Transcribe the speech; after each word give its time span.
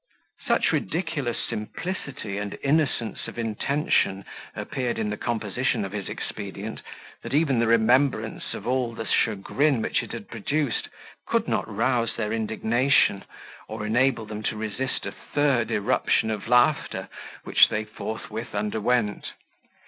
Such 0.47 0.71
ridiculous 0.71 1.37
simplicity 1.47 2.39
and 2.39 2.57
innocence 2.63 3.27
of 3.27 3.37
intention 3.37 4.25
appeared 4.55 4.97
in 4.97 5.11
the 5.11 5.15
composition 5.15 5.85
of 5.85 5.91
his 5.91 6.09
expedient, 6.09 6.81
that 7.21 7.35
even 7.35 7.59
the 7.59 7.67
remembrance 7.67 8.55
of 8.55 8.65
all 8.65 8.95
the 8.95 9.05
chagrin 9.05 9.79
which 9.79 10.01
it 10.01 10.11
had 10.11 10.27
produced, 10.27 10.89
could 11.27 11.47
not 11.47 11.69
rouse 11.71 12.15
their 12.15 12.33
indignation, 12.33 13.25
or 13.67 13.85
enable 13.85 14.25
the 14.25 14.41
to 14.41 14.55
resist 14.57 15.05
a 15.05 15.11
third 15.11 15.69
eruption 15.69 16.31
of 16.31 16.47
laughter 16.47 17.07
which 17.43 17.69
they 17.69 17.83
forthwith 17.83 18.55
underwent. 18.55 19.33